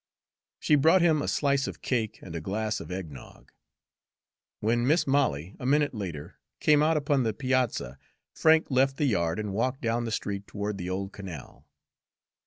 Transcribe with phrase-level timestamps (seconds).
[0.59, 3.51] She brought him a slice of cake and a glass of eggnog.
[4.59, 7.99] When Mis' Molly, a minute later, came out upon the piazza,
[8.33, 11.67] Frank left the yard and walked down the street toward the old canal.